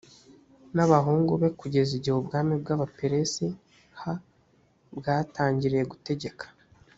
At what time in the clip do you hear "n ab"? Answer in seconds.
0.75-0.83